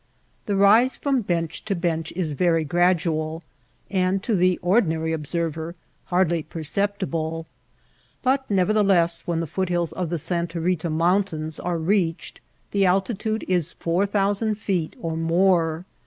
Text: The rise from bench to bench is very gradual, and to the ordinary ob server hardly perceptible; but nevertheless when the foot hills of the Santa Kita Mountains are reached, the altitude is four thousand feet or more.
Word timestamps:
The 0.47 0.55
rise 0.55 0.95
from 0.95 1.21
bench 1.21 1.63
to 1.65 1.75
bench 1.75 2.11
is 2.15 2.31
very 2.31 2.63
gradual, 2.63 3.43
and 3.87 4.23
to 4.23 4.35
the 4.35 4.57
ordinary 4.63 5.13
ob 5.13 5.27
server 5.27 5.75
hardly 6.05 6.41
perceptible; 6.41 7.45
but 8.23 8.49
nevertheless 8.49 9.21
when 9.27 9.41
the 9.41 9.45
foot 9.45 9.69
hills 9.69 9.91
of 9.91 10.09
the 10.09 10.17
Santa 10.17 10.59
Kita 10.59 10.91
Mountains 10.91 11.59
are 11.59 11.77
reached, 11.77 12.41
the 12.71 12.83
altitude 12.83 13.45
is 13.47 13.73
four 13.73 14.07
thousand 14.07 14.55
feet 14.55 14.95
or 14.99 15.15
more. 15.15 15.85